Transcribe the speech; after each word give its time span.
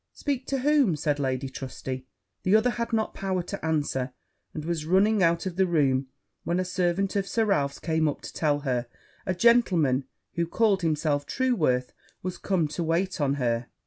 'Speak 0.13 0.47
to 0.47 0.57
whom?' 0.61 0.95
said 0.95 1.19
Lady 1.19 1.47
Trusty. 1.47 2.07
The 2.41 2.55
other 2.55 2.71
had 2.71 2.91
not 2.91 3.13
power 3.13 3.43
to 3.43 3.63
answer 3.63 4.13
and 4.51 4.65
was 4.65 4.87
running 4.87 5.21
out 5.21 5.45
of 5.45 5.57
the 5.57 5.67
room, 5.67 6.07
when 6.43 6.59
a 6.59 6.65
servant 6.65 7.15
of 7.15 7.27
Sir 7.27 7.45
Ralph's 7.45 7.77
came 7.77 8.07
up 8.07 8.21
to 8.21 8.33
tell 8.33 8.61
her 8.61 8.87
a 9.27 9.35
gentleman, 9.35 10.05
who 10.33 10.47
called 10.47 10.81
himself 10.81 11.27
Trueworth, 11.27 11.93
was 12.23 12.39
come 12.39 12.67
to 12.69 12.83
wait 12.83 13.21
on 13.21 13.35
her. 13.35 13.67